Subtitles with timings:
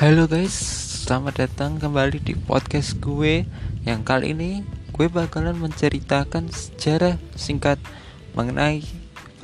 [0.00, 0.56] Halo guys,
[1.04, 3.44] selamat datang kembali di podcast gue.
[3.84, 4.64] Yang kali ini
[4.96, 7.76] gue bakalan menceritakan sejarah singkat
[8.32, 8.80] mengenai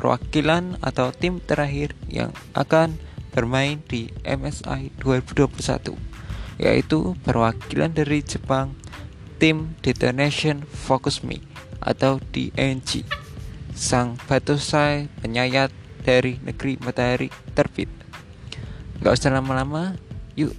[0.00, 2.96] perwakilan atau tim terakhir yang akan
[3.36, 5.92] bermain di MSI 2021
[6.56, 8.72] Yaitu perwakilan dari Jepang
[9.36, 11.44] tim Detonation Focus Me
[11.84, 13.04] atau DNG
[13.76, 15.68] Sang Batosai penyayat
[16.00, 17.92] dari negeri matahari terbit.
[19.04, 20.05] Gak usah lama-lama,
[20.36, 20.52] Yuk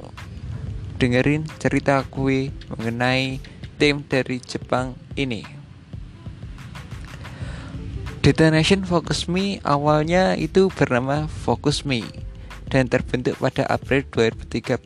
[0.97, 3.37] dengerin cerita gue mengenai
[3.77, 5.45] tim dari Jepang ini.
[8.25, 12.03] Detonation Focus Me awalnya itu bernama Focus Me
[12.67, 14.83] dan terbentuk pada April 2013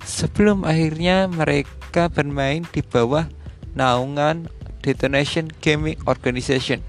[0.00, 3.28] sebelum akhirnya mereka bermain di bawah
[3.76, 4.48] naungan
[4.80, 6.80] Detonation Gaming Organization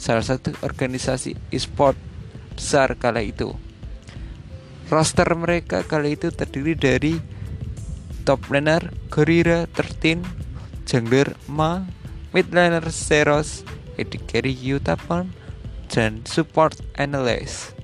[0.00, 1.98] salah satu organisasi e-sport
[2.56, 3.52] besar kala itu.
[4.86, 7.18] Roster mereka kali itu terdiri dari
[8.22, 10.22] top laner Gorira 13,
[10.86, 11.82] jungler Ma,
[12.30, 13.66] mid laner Seros,
[13.98, 15.34] AD carry Yutapon,
[15.90, 17.74] dan support analyst.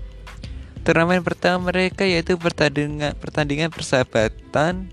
[0.83, 4.91] Turnamen pertama mereka yaitu pertandingan pertandingan persahabatan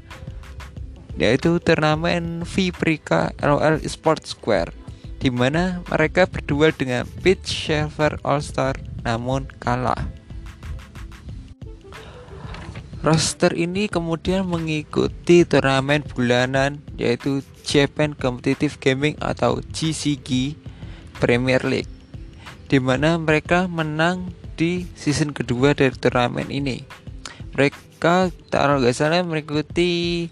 [1.17, 4.73] yaitu turnamen Viprika LOL Esports Square
[5.17, 10.19] di mana mereka berduel dengan Pitch Shaver All Star namun kalah.
[13.00, 20.59] Roster ini kemudian mengikuti turnamen bulanan yaitu Japan Competitive Gaming atau GCG
[21.23, 21.88] Premier League
[22.67, 26.83] di mana mereka menang di season kedua dari turnamen ini.
[27.56, 30.28] Mereka taruh gak salah mengikuti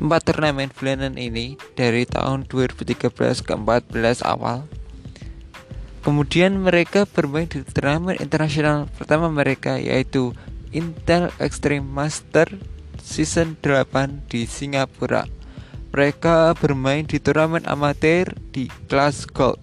[0.00, 3.12] empat turnamen bulanan ini dari tahun 2013
[3.44, 4.64] ke 14 awal.
[6.00, 10.32] Kemudian mereka bermain di turnamen internasional pertama mereka yaitu
[10.70, 12.46] Intel Extreme Master
[13.02, 15.26] Season 8 di Singapura.
[15.90, 19.58] Mereka bermain di turnamen amatir di kelas Gold.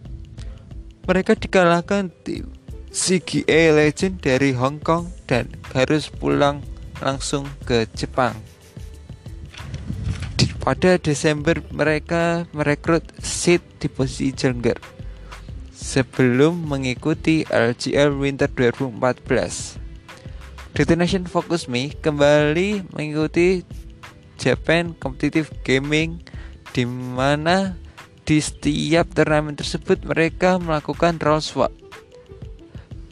[1.07, 2.51] Mereka dikalahkan tim
[2.91, 6.59] CGA Legend dari Hong Kong dan harus pulang
[6.99, 8.35] langsung ke Jepang.
[10.59, 14.75] Pada Desember mereka merekrut Sid di posisi jungler
[15.71, 19.86] sebelum mengikuti LGL Winter 2014.
[20.75, 23.63] Detonation Focus Me kembali mengikuti
[24.35, 26.23] Japan Competitive Gaming
[26.75, 27.77] di mana
[28.27, 31.71] di setiap turnamen tersebut mereka melakukan role swap.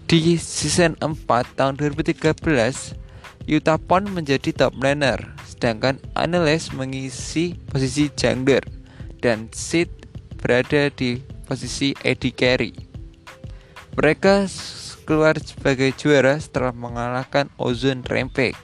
[0.06, 3.06] Di season 4 tahun 2013,
[3.46, 8.66] Yutapon menjadi top laner, sedangkan Analyst mengisi posisi jungler
[9.22, 9.90] dan Sid
[10.42, 12.74] berada di posisi AD carry.
[13.94, 14.50] Mereka
[15.06, 18.58] keluar sebagai juara setelah mengalahkan Ozone Rampage.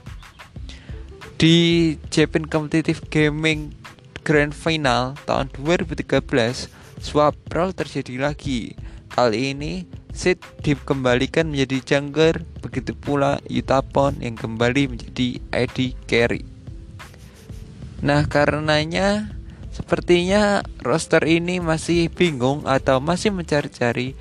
[1.38, 3.72] Di Japan Competitive Gaming
[4.26, 6.02] Grand Final tahun 2013,
[6.98, 8.74] swap role terjadi lagi.
[9.14, 16.44] Kali ini Sid dikembalikan menjadi jungler, begitu pula Yutapon yang kembali menjadi ID carry.
[18.04, 19.32] Nah, karenanya
[19.72, 24.12] sepertinya roster ini masih bingung atau masih mencari-cari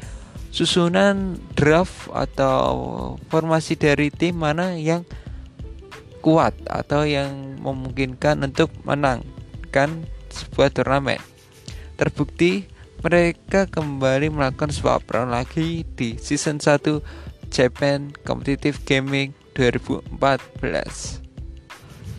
[0.52, 5.08] susunan draft atau formasi dari tim mana yang
[6.22, 11.18] kuat atau yang memungkinkan untuk menangkan sebuah turnamen.
[11.98, 12.70] Terbukti
[13.02, 17.02] mereka kembali melakukan swap round lagi di season 1
[17.50, 21.22] Japan Competitive Gaming 2014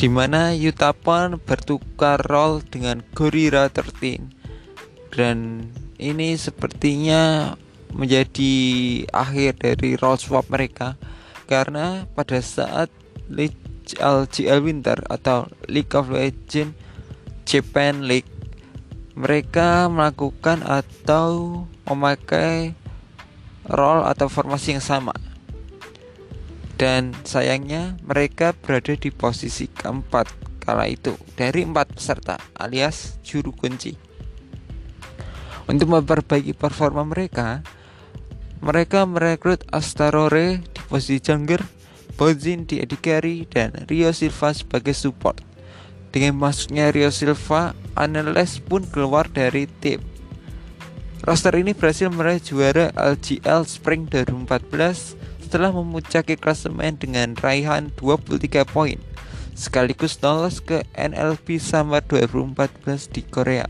[0.03, 4.19] di mana Yutapon bertukar role dengan Gorira 13
[5.15, 5.71] dan
[6.03, 7.55] ini sepertinya
[7.93, 8.55] menjadi
[9.13, 10.97] akhir dari role swap mereka.
[11.47, 12.89] Karena pada saat
[13.99, 16.73] LGL Winter atau League of Legends
[17.45, 18.29] Japan League
[19.13, 22.73] mereka melakukan atau memakai
[23.69, 25.13] role atau formasi yang sama.
[26.81, 30.33] Dan sayangnya mereka berada di posisi keempat
[30.65, 33.95] kala itu dari empat peserta alias juru kunci.
[35.69, 37.63] Untuk memperbaiki performa mereka
[38.63, 41.61] mereka merekrut Astarore di posisi jungler,
[42.15, 45.43] Bozin di AD carry, dan Rio Silva sebagai support.
[46.15, 49.99] Dengan masuknya Rio Silva, Analyst pun keluar dari tim.
[51.27, 58.99] Roster ini berhasil meraih juara LGL Spring 2014 setelah memuncaki klasemen dengan raihan 23 poin
[59.53, 63.69] sekaligus lolos ke NLP Summer 2014 di Korea.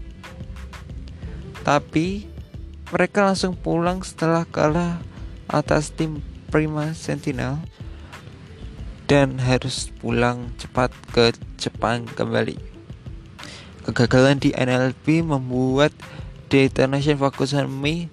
[1.63, 2.32] Tapi
[2.93, 5.01] mereka langsung pulang setelah kalah
[5.49, 6.21] atas tim
[6.53, 7.57] Prima Sentinel
[9.09, 12.61] dan harus pulang cepat ke Jepang kembali.
[13.89, 15.97] Kegagalan di NLP membuat
[16.53, 18.13] Detonation Focus on Me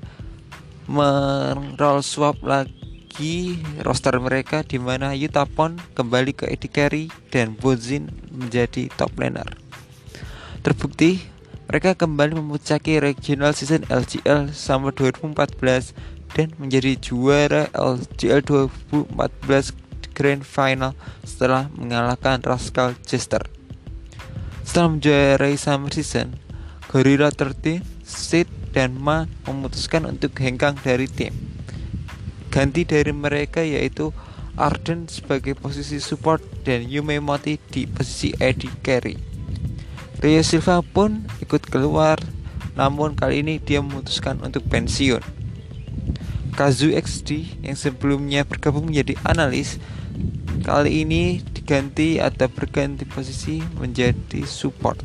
[0.88, 8.88] meroll swap lagi roster mereka di mana Yutapon kembali ke Eddie Carey dan Bozin menjadi
[8.96, 9.60] top laner.
[10.64, 11.38] Terbukti
[11.69, 15.94] mereka kembali memuncaki regional season LCL sama 2014
[16.33, 18.42] dan menjadi juara LCL
[18.74, 19.77] 2014
[20.18, 23.45] Grand Final setelah mengalahkan Rascal Chester.
[24.66, 26.33] Setelah menjuarai Summer Season,
[26.89, 31.38] Gorilla 13, Sid, dan Ma memutuskan untuk hengkang dari tim.
[32.50, 34.10] Ganti dari mereka yaitu
[34.57, 39.29] Arden sebagai posisi support dan Yume Moti di posisi Eddie Carey.
[40.19, 42.19] Rio Silva pun ikut keluar,
[42.75, 45.24] namun kali ini dia memutuskan untuk pensiun.
[46.60, 49.80] Kazu XD yang sebelumnya bergabung menjadi analis,
[50.68, 55.00] kali ini diganti atau berganti posisi menjadi support.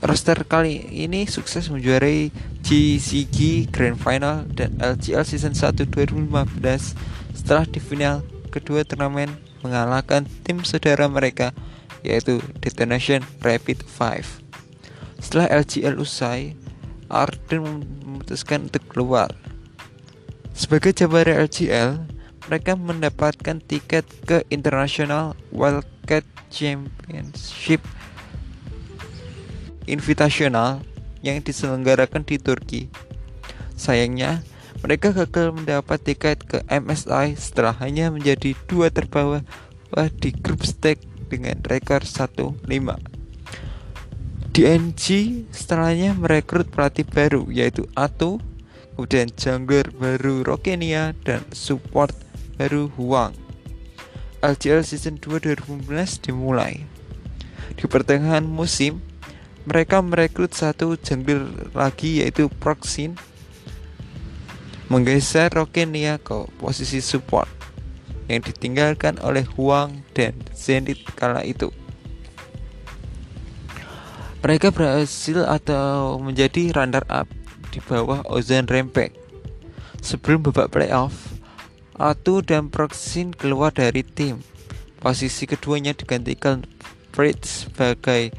[0.00, 2.32] Roster kali ini sukses menjuarai
[2.64, 6.24] GCG Grand Final dan LCL Season 1 2015
[7.36, 9.28] setelah di final kedua turnamen
[9.60, 11.52] mengalahkan tim saudara mereka
[12.02, 14.40] yaitu Detonation Rapid 5.
[15.20, 16.56] Setelah LGL usai,
[17.10, 19.34] Arden memutuskan untuk keluar.
[20.54, 21.98] Sebagai jabara LGL,
[22.48, 27.82] mereka mendapatkan tiket ke International Wildcat Championship
[29.90, 30.82] Invitational
[31.20, 32.82] yang diselenggarakan di Turki.
[33.74, 34.46] Sayangnya,
[34.80, 39.42] mereka gagal mendapat tiket ke MSI setelah hanya menjadi dua terbawah
[40.22, 42.58] di grup stage dengan rekor 1-5.
[44.50, 45.04] DNG
[45.54, 48.42] setelahnya merekrut pelatih baru yaitu Atu,
[48.98, 52.10] kemudian jungler baru Rokenia dan support
[52.58, 53.32] baru Huang.
[54.42, 56.82] LCL Season 2 2015 dimulai.
[57.78, 58.98] Di pertengahan musim,
[59.70, 63.14] mereka merekrut satu jungler lagi yaitu Proxin
[64.90, 67.59] menggeser Rokenia ke posisi support
[68.30, 71.74] yang ditinggalkan oleh Huang dan Zenit kala itu.
[74.40, 77.28] Mereka berhasil atau menjadi runner up
[77.74, 79.12] di bawah Ozan Rempek.
[80.00, 81.36] Sebelum babak playoff,
[82.00, 84.40] Atu dan Proxin keluar dari tim.
[84.96, 86.64] Posisi keduanya digantikan
[87.12, 88.32] Fritz sebagai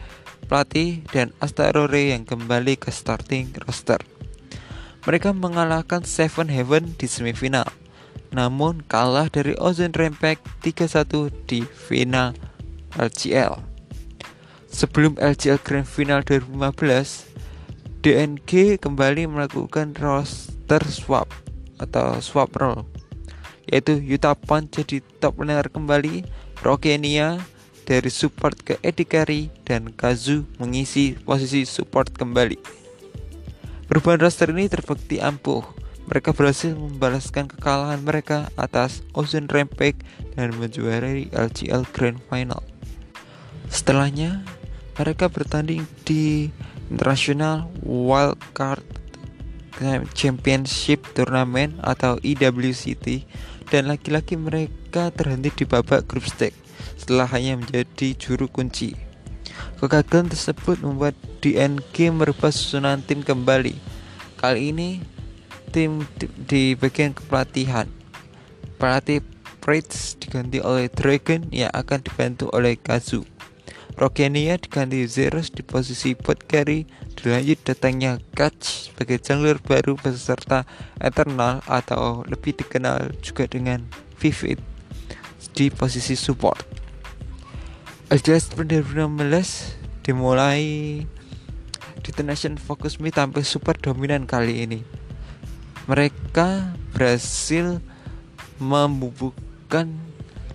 [0.50, 4.02] pelatih dan Astarore yang kembali ke starting roster.
[5.06, 7.70] Mereka mengalahkan Seven Heaven di semifinal
[8.31, 12.31] namun kalah dari Ozone Rampage 3-1 di final
[12.95, 13.60] LCL.
[14.72, 21.28] Sebelum LCL Grand Final 2015, DNG kembali melakukan roster swap
[21.78, 22.88] atau swap role
[23.72, 26.28] yaitu Yuta Pan jadi top laner kembali,
[26.60, 27.39] Rokenia
[27.88, 32.60] dari support ke Eddie Carey dan Kazu mengisi posisi support kembali.
[33.88, 35.63] Perubahan roster ini terbukti ampuh
[36.09, 40.01] mereka berhasil membalaskan kekalahan mereka atas Ocean Rampage
[40.33, 42.63] dan menjuarai LCL Grand Final.
[43.71, 44.44] Setelahnya,
[45.00, 46.51] mereka bertanding di
[46.92, 48.83] International Wildcard
[50.13, 53.25] Championship Tournament atau IWCT
[53.71, 56.54] dan lagi-lagi mereka terhenti di babak grup stage
[56.99, 58.94] setelah hanya menjadi juru kunci.
[59.80, 63.73] Kegagalan tersebut membuat DNG merubah susunan tim kembali.
[64.37, 65.02] Kali ini
[65.71, 67.87] tim di, di bagian kepelatihan.
[68.75, 69.23] Pelatih
[69.63, 73.23] Pritz diganti oleh Dragon yang akan dibantu oleh Kazu.
[73.95, 80.63] Rogenia diganti Zeros di posisi bot carry dilanjut datangnya Catch sebagai jungler baru beserta
[80.97, 83.83] Eternal atau lebih dikenal juga dengan
[84.18, 84.57] Vivid
[85.54, 86.63] di posisi support.
[88.09, 90.63] Adjust 2016 dimulai
[92.01, 95.01] Detonation Focus Me tampil super dominan kali ini
[95.92, 97.83] mereka berhasil
[98.56, 99.92] membubuhkan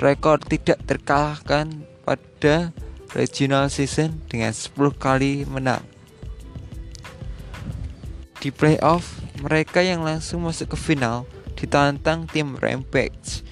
[0.00, 2.72] rekor tidak terkalahkan pada
[3.12, 5.84] regional season dengan 10 kali menang.
[8.40, 13.44] Di playoff, mereka yang langsung masuk ke final ditantang tim Rampage.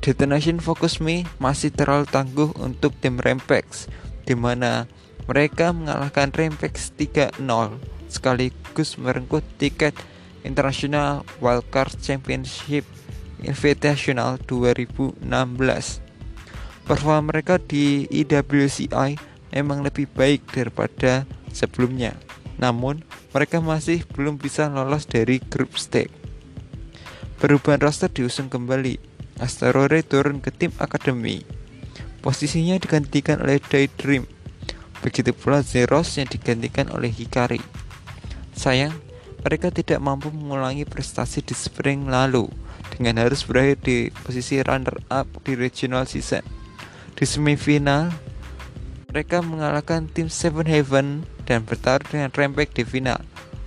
[0.00, 3.92] Detonation Focus Me masih terlalu tangguh untuk tim Rampage,
[4.24, 4.88] di mana
[5.28, 7.36] mereka mengalahkan Rampage 3-0
[8.08, 9.92] sekaligus merengkuh tiket
[10.42, 12.84] International Wildcard Championship
[13.40, 15.24] Invitational 2016.
[16.84, 19.16] Performa mereka di IWCI
[19.54, 22.18] memang lebih baik daripada sebelumnya.
[22.60, 23.00] Namun,
[23.32, 26.12] mereka masih belum bisa lolos dari grup stage.
[27.40, 29.00] Perubahan roster diusung kembali.
[29.40, 31.40] Asteroid turun ke tim akademi.
[32.20, 34.28] Posisinya digantikan oleh Daydream.
[35.00, 37.64] Begitu pula Zeros yang digantikan oleh Hikari.
[38.52, 38.92] Sayang,
[39.40, 42.48] mereka tidak mampu mengulangi prestasi di spring lalu
[42.92, 46.44] dengan harus berakhir di posisi runner up di regional season.
[47.16, 48.12] Di semifinal,
[49.08, 53.20] mereka mengalahkan tim Seven Heaven dan bertarung dengan Rampage di final.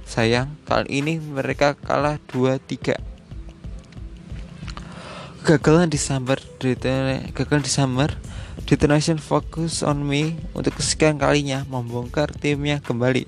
[0.06, 2.96] Sayang, kali ini mereka kalah 2-3.
[5.44, 6.40] Gagalan di summer,
[7.36, 8.16] gagal di summer,
[8.64, 13.28] Detonation Focus on Me untuk kesekian kalinya membongkar timnya kembali.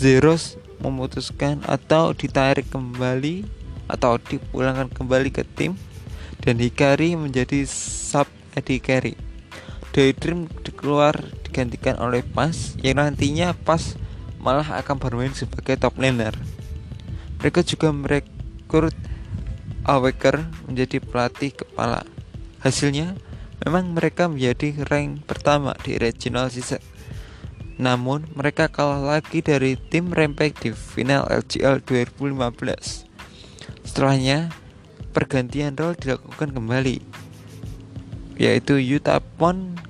[0.00, 3.44] Zeros memutuskan atau ditarik kembali
[3.90, 5.76] atau dipulangkan kembali ke tim
[6.40, 9.14] dan Hikari menjadi sub AD carry.
[9.90, 10.46] Daydream
[10.78, 13.98] keluar digantikan oleh Pas yang nantinya Pas
[14.40, 16.32] malah akan bermain sebagai top laner.
[17.42, 18.96] Mereka juga merekrut
[19.84, 22.06] Awaker menjadi pelatih kepala.
[22.60, 23.16] Hasilnya,
[23.64, 26.80] memang mereka menjadi rank pertama di regional season
[27.80, 33.08] namun, mereka kalah lagi dari tim Rempek di final LCL 2015.
[33.88, 34.52] Setelahnya,
[35.16, 37.00] pergantian role dilakukan kembali,
[38.36, 39.80] yaitu Yuta Pon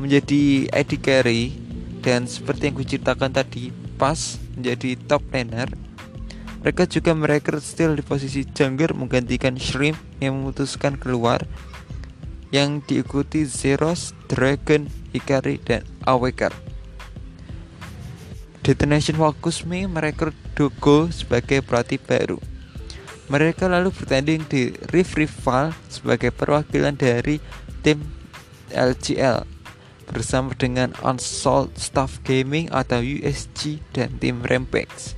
[0.00, 1.52] menjadi ID carry
[2.00, 3.68] dan seperti yang kuceritakan tadi,
[4.00, 5.68] pas menjadi top laner.
[6.64, 11.44] Mereka juga merekrut Steel di posisi jungler menggantikan Shrimp yang memutuskan keluar
[12.48, 16.73] yang diikuti Zeros, Dragon, Ikari, dan Awaker.
[18.64, 22.40] Detonation Focus Me merekrut Dogo sebagai pelatih baru.
[23.28, 27.44] Mereka lalu bertanding di Rift Rival sebagai perwakilan dari
[27.84, 28.00] tim
[28.72, 29.44] LGL
[30.08, 35.12] bersama dengan Unsolved Staff Gaming atau USG dan tim Rampage.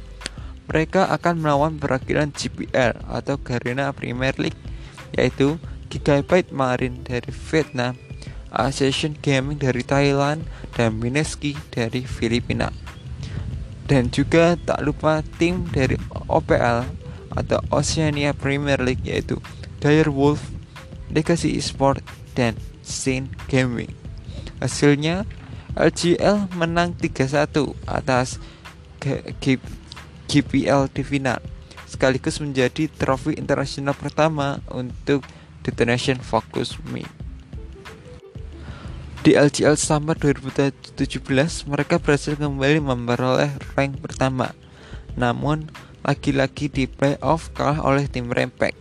[0.66, 4.58] Mereka akan melawan perwakilan GPL atau Garena Premier League
[5.14, 7.94] yaitu Gigabyte Marine dari Vietnam,
[8.50, 10.42] Ascension Gaming dari Thailand,
[10.74, 12.85] dan Mineski dari Filipina
[13.86, 15.94] dan juga tak lupa tim dari
[16.26, 16.86] OPL
[17.38, 19.38] atau Oceania Premier League yaitu
[19.78, 20.42] Dire Wolf,
[21.14, 22.02] Legacy Esport,
[22.34, 23.90] dan Saint Gaming.
[24.58, 25.22] Hasilnya
[25.76, 28.42] LGL menang 3-1 atas
[30.26, 31.02] GPL di
[31.86, 35.22] sekaligus menjadi trofi internasional pertama untuk
[35.62, 37.06] Detonation Focus Me.
[39.26, 44.54] Di LCL Summer 2017, mereka berhasil kembali memperoleh rank pertama.
[45.18, 45.66] Namun,
[46.06, 48.78] lagi-lagi di playoff kalah oleh tim Rempek.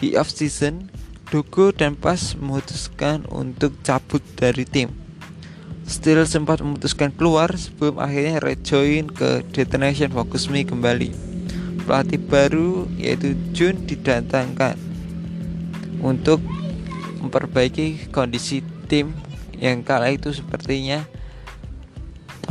[0.00, 0.88] Di off-season,
[1.28, 4.88] Dogo dan Pas memutuskan untuk cabut dari tim.
[5.84, 11.12] Steel sempat memutuskan keluar sebelum akhirnya rejoin ke Detonation Focus Me kembali.
[11.84, 14.80] Pelatih baru yaitu Jun didatangkan
[16.00, 16.40] untuk
[17.20, 19.12] memperbaiki kondisi tim
[19.56, 21.04] yang kala itu sepertinya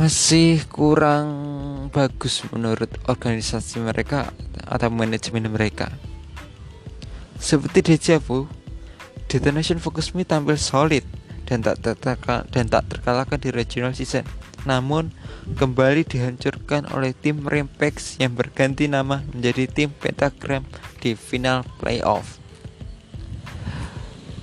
[0.00, 1.28] masih kurang
[1.92, 4.32] bagus menurut organisasi mereka
[4.64, 5.92] atau manajemen mereka.
[7.36, 8.48] Seperti Dejavu,
[9.28, 11.04] Detonation Focus Me tampil solid
[11.44, 14.24] dan tak terkalahkan, dan tak terkalahkan di regional season.
[14.62, 15.10] Namun
[15.58, 20.62] kembali dihancurkan oleh tim Rempex yang berganti nama menjadi tim Pentagram
[21.02, 22.38] di final playoff.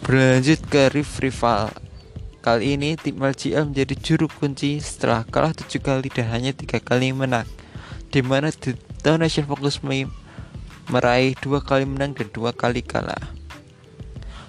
[0.04, 1.89] Berlanjut ke Rift Rival
[2.40, 7.12] Kali ini tim LGL menjadi juru kunci setelah kalah tujuh kali dan hanya tiga kali
[7.12, 7.44] menang,
[8.16, 8.48] di mana
[9.04, 9.84] Donation Focus
[10.88, 13.20] meraih dua kali menang dan dua kali kalah.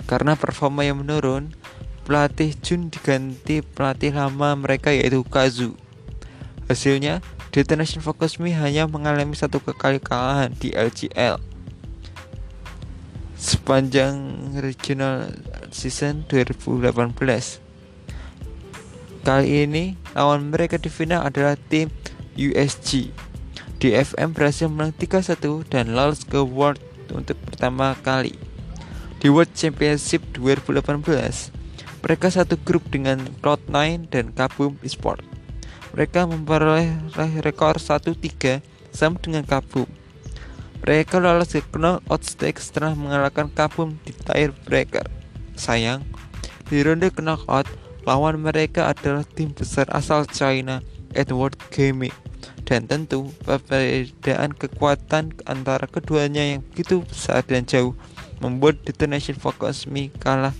[0.07, 1.51] Karena performa yang menurun,
[2.07, 5.75] pelatih Jun diganti pelatih lama mereka yaitu Kazu.
[6.71, 7.19] Hasilnya,
[7.51, 11.51] Detonation Focus Me hanya mengalami satu kekalahan di LGL
[13.41, 15.33] sepanjang regional
[15.73, 17.70] season 2018.
[19.21, 21.93] Kali ini lawan mereka di final adalah tim
[22.41, 23.13] USG.
[23.77, 26.81] DFM berhasil menang 3-1 dan lolos ke World
[27.13, 28.33] untuk pertama kali.
[29.21, 31.53] Di World Championship 2018,
[32.01, 35.21] mereka satu grup dengan Cloud9 dan Kabum Esport.
[35.93, 36.89] Mereka memperoleh
[37.45, 39.85] rekor 1-3 sama dengan Kabum.
[40.81, 45.05] Mereka lolos ke knockout stage setelah mengalahkan Kabum di tiebreaker.
[45.61, 46.01] Sayang,
[46.73, 47.69] di ronde knockout
[48.09, 50.81] Lawan mereka adalah tim besar asal China,
[51.13, 52.15] Edward Gaming.
[52.65, 57.99] Dan tentu perbedaan kekuatan antara keduanya yang begitu besar dan jauh
[58.39, 60.55] membuat Detonation Focus Me kalah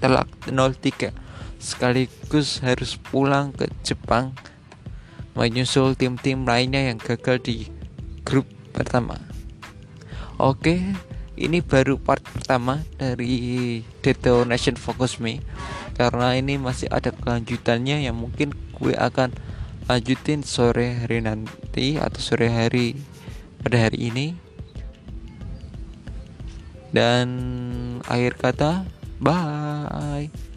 [0.00, 1.12] telak 0-3
[1.60, 4.32] sekaligus harus pulang ke Jepang
[5.36, 7.68] menyusul tim-tim lainnya yang gagal di
[8.24, 9.20] grup pertama.
[10.40, 10.80] Oke,
[11.40, 15.40] ini baru part pertama dari Detonation Focus Me.
[15.96, 19.32] Karena ini masih ada kelanjutannya yang mungkin gue akan
[19.88, 23.00] lanjutin sore hari nanti atau sore hari
[23.64, 24.26] pada hari ini.
[26.92, 27.28] Dan
[28.04, 28.84] akhir kata
[29.22, 30.49] bye